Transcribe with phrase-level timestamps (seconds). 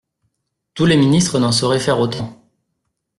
[0.73, 2.43] Tous les ministres n'en sauraient faire autant.